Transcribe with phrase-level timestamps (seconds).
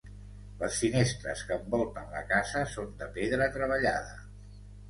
[0.61, 4.19] Les finestres que envolten la casa són de pedra treballada.